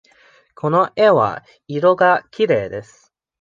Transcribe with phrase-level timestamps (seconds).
[0.55, 3.13] この絵は色がきれいです。